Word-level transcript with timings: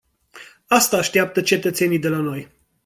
Asta 0.67 0.97
așteaptă 0.97 1.41
cetățenii 1.41 1.99
de 1.99 2.07
la 2.07 2.17
noi. 2.19 2.47